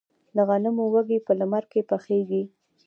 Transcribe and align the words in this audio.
د 0.35 0.37
غنمو 0.47 0.85
وږي 0.93 1.19
په 1.27 1.31
لمر 1.39 1.63
کې 1.71 1.81
پخیږي. 1.89 2.43